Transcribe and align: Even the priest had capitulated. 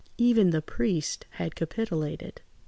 Even 0.17 0.49
the 0.49 0.63
priest 0.63 1.27
had 1.33 1.53
capitulated. 1.55 2.41